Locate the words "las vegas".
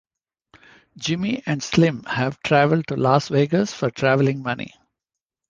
2.95-3.71